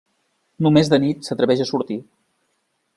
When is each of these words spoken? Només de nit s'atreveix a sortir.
Només 0.67 0.89
de 0.93 0.99
nit 1.05 1.29
s'atreveix 1.29 1.63
a 1.67 1.71
sortir. 1.75 2.01